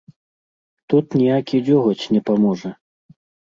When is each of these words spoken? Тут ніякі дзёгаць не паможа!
Тут 0.93 1.05
ніякі 1.21 1.61
дзёгаць 1.69 2.09
не 2.17 2.21
паможа! 2.33 2.69